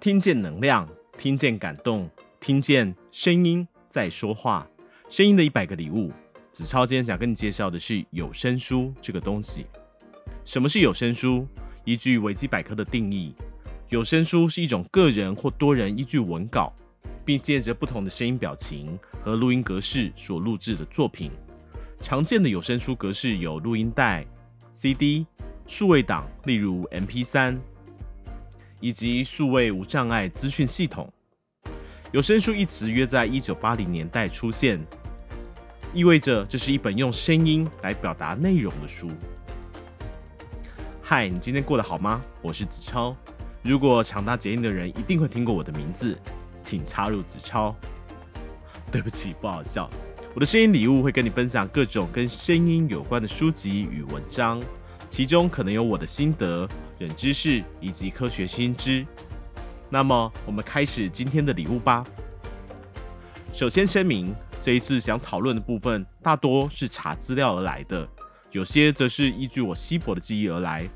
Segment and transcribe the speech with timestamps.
[0.00, 2.08] 听见能量，听见感动，
[2.40, 4.66] 听见声音在说话，
[5.10, 6.10] 声音的一百个礼物。
[6.50, 9.66] 子超今天想跟你介绍的是有声书这个东西。
[10.46, 11.46] 什么是有声书？
[11.84, 13.34] 依据维基百科的定义，
[13.90, 16.74] 有声书是一种个人或多人依据文稿，
[17.22, 21.30] 并借着不同的声音表情和录音格式所录制的作品。
[22.00, 24.26] 常见的有声书格式有录音带、
[24.72, 25.26] CD、
[25.66, 27.58] 数位档，例如 MP3，
[28.80, 31.10] 以及数位无障碍资讯系统。
[32.10, 34.80] 有声书一词约在一九八零年代出现，
[35.94, 39.08] 意味着这是一本用声音来表达内容的书。
[41.02, 42.20] 嗨，你今天过得好吗？
[42.42, 43.14] 我是子超。
[43.62, 46.18] 如果长大结音的人一定会听过我的名字，
[46.62, 47.74] 请插入子超。
[48.90, 49.88] 对不起，不好笑。
[50.34, 54.60] 我的声音礼物会跟你分享各种跟声音有关的书籍与文章，
[55.10, 56.66] 其中可能有我的心得、
[57.00, 59.04] 冷知识以及科学新知。
[59.90, 62.04] 那么，我们开始今天的礼物吧。
[63.52, 68.08] 首先声明，这一次想讨论的部分大多是查资料而来的，
[68.52, 70.88] 有些则是依据我稀薄的记忆而来。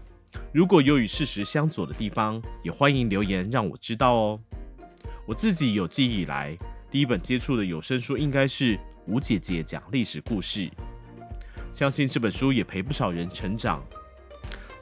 [0.52, 4.40] 如果有与事实相左的地方，也欢迎留言让我知道哦。
[5.26, 6.56] 我自己有记忆以来，
[6.90, 8.78] 第一本接触的有声书应该是。
[9.06, 10.70] 吴姐姐讲历史故事，
[11.74, 13.84] 相信这本书也陪不少人成长。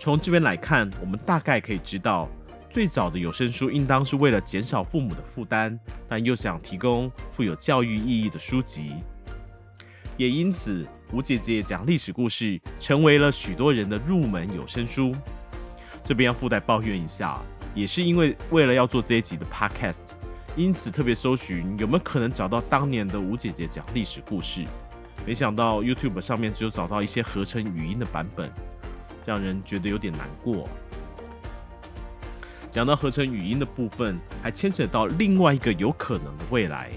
[0.03, 2.29] 从这边来看，我们大概可以知道，
[2.69, 5.79] 最早的有声书应当是为了减少父母的负担，
[6.09, 8.95] 但又想提供富有教育意义的书籍。
[10.17, 15.15] 也因此，吴姐姐讲历史故事成为了许多人的入门有声书。
[16.03, 17.41] 这边要附带抱怨一下，
[17.73, 20.17] 也是因为为了要做这一集的 Podcast。
[20.57, 24.65] 因此特别搜寻有没有可能找到当年的吴姐姐讲历史故事，
[25.25, 28.51] 没想到 YouTube 上面只有找到一些合成语音的版本，
[29.27, 30.69] 让人觉得有点难过。
[32.71, 36.91] 讲到合成语音的部分，还牵扯到另外一个有可能的未来：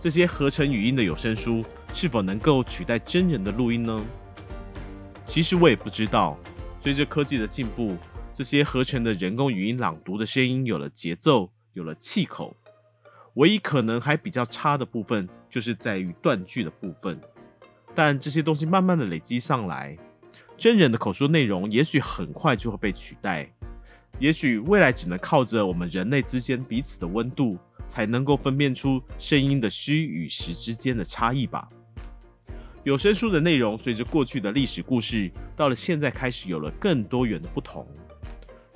[0.00, 4.04] 这些合成语音的有声书是否能够取代真人的录音呢？
[5.24, 6.38] 其实我也不知道。
[6.80, 7.96] 随着科技的进步，
[8.34, 11.50] 这些合成的人工语音朗读的声音有了节奏。
[11.74, 12.54] 有了气口，
[13.36, 17.18] 唯一可能还比较差的部分，就是在于断句的部分。
[17.94, 19.96] 但这些东西慢慢的累积上来，
[20.56, 23.50] 真人的口述内容也许很快就会被取代。
[24.18, 27.58] 也许未来只能靠着我们人类之间彼此的温度，
[27.88, 31.68] 才能够分辨出声音的虚与实之间的差异吧。
[32.84, 37.86] 有声书的内容随着过去的历史故事，到了现在开始有了更多元的不同，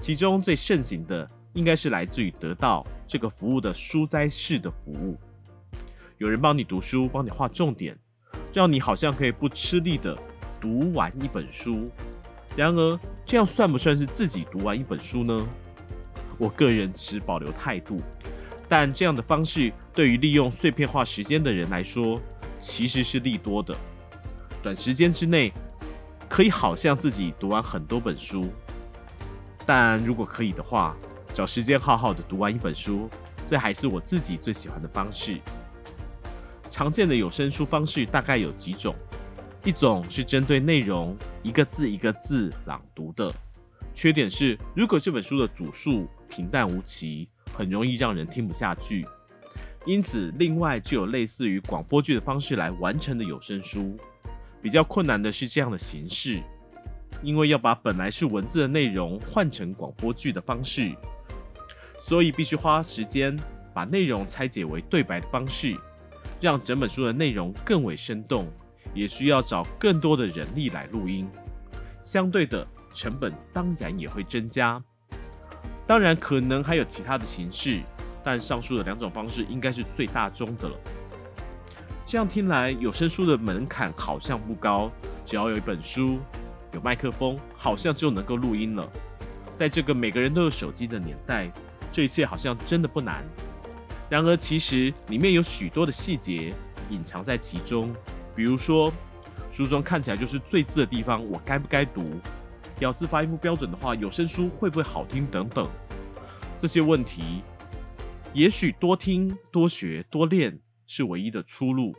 [0.01, 1.29] 其中最盛行的。
[1.55, 5.17] 应该是来自于得到这个服务的书斋式的服务，
[6.19, 7.97] 有人帮你读书，帮你画重点，
[8.53, 10.15] 让你好像可以不吃力的
[10.61, 11.91] 读完一本书。
[12.57, 15.47] 然而，这样算不算是自己读完一本书呢？
[16.39, 18.01] 我个人持保留态度，
[18.69, 22.21] 但这样的方式对于利用碎片化时间的人来说，
[22.59, 23.77] 其实是利多的。
[24.63, 25.53] 短时间之内，
[26.29, 28.51] 可以好像自己读完很多本书，
[29.65, 30.97] 但如果可以的话，
[31.33, 33.09] 找时间好好的读完一本书，
[33.47, 35.39] 这还是我自己最喜欢的方式。
[36.69, 38.95] 常见的有声书方式大概有几种，
[39.67, 43.35] 一种是针对内容一个字一个字朗读的，
[43.93, 49.05] 缺点是如果这本书的组数平淡无奇，很容易让人听不下去。
[49.85, 53.97] 因此，另外就有类似于广播剧的方式来完成的有声书。
[54.63, 56.41] 比较困难的是这样的形式，
[57.21, 60.95] 因为要把本来是文字的内容换成广播剧的方式。
[62.01, 63.37] 所以必须花时间
[63.75, 65.77] 把内容拆解为对白的方式，
[66.41, 68.47] 让整本书的内容更为生动，
[68.97, 71.29] 也需要找更多的人力来录音，
[72.03, 74.83] 相对的成本当然也会增加。
[75.87, 77.83] 当然可能还有其他的形式，
[78.25, 80.77] 但上述的两种方式应该是最大宗的了。
[82.07, 84.91] 这样听来，有声书的门槛好像不高，
[85.25, 86.19] 只要有一本书、
[86.73, 88.89] 有麦克风，好像就能够录音了。
[89.55, 91.53] 在这个每个人都有手机的年代。
[91.93, 93.25] 这一切好像真的不难，
[94.11, 96.53] 然而其实里面有许多的细节
[96.91, 97.95] 隐藏在其中。
[98.37, 98.93] 比如说，
[99.51, 102.21] 书中看起来就是最字的地方，我该不该读？
[102.81, 105.25] 咬字发音不标准的话，有声书会不会好听？
[105.27, 105.67] 等等，
[106.59, 107.43] 这些问题，
[108.35, 111.95] 也许多听、多学、多练是唯一的出路。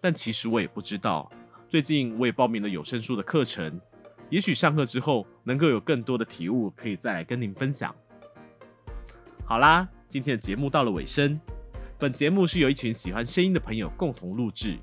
[0.00, 1.30] 但其实我也不知道。
[1.68, 3.80] 最近我也报名了有声书的课程，
[4.30, 7.94] 也许上课之后能够有更多的体悟，可以再来跟您分享。
[9.44, 11.40] 好啦，今天的节目到了尾声。
[11.98, 14.76] 本节目是由一群喜欢声音的朋友共同录制。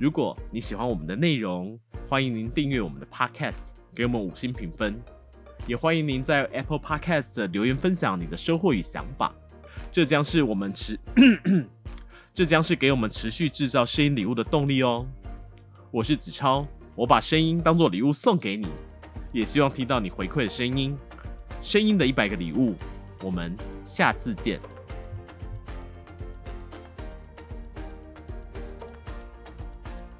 [0.00, 4.98] 如果你喜欢我们的内容，欢迎您订阅我们的 Podcast，给我们五星评分。
[5.66, 9.30] 也欢迎您在 Apple Podcast 留言分享你的收获与想法，
[9.92, 10.98] 这将是我们持，
[12.32, 15.06] 这将是给我们持续制造声音礼物的动力哦。
[15.90, 16.66] 我是子超，
[16.96, 18.68] 我把声音当做礼物送给你，
[19.34, 20.96] 也希望听到你回馈的声音。
[21.60, 22.74] 声音的一百个礼物，
[23.22, 23.54] 我们
[23.84, 24.58] 下次见。